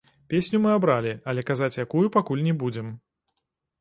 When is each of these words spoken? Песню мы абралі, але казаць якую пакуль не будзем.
Песню 0.33 0.61
мы 0.63 0.71
абралі, 0.77 1.11
але 1.33 1.43
казаць 1.51 1.79
якую 1.85 2.03
пакуль 2.17 2.45
не 2.49 2.57
будзем. 2.65 2.91